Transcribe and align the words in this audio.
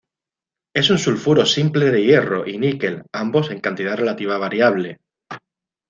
Es 0.73 0.89
un 0.89 0.97
sulfuro 0.97 1.45
simple 1.45 1.91
de 1.91 2.03
hierro 2.03 2.49
y 2.49 2.57
níquel, 2.57 3.03
ambos 3.13 3.51
en 3.51 3.59
cantidad 3.59 3.95
relativa 3.97 4.35
variable. 4.39 4.97